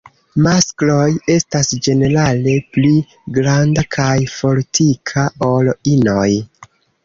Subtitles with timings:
[0.45, 1.03] Maskloj
[1.33, 2.95] estas ĝenerale pli
[3.37, 6.29] granda kaj fortika ol inoj.